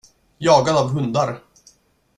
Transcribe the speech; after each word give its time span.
Jagad 0.39 0.75
av 0.77 0.89
hundar. 0.89 1.39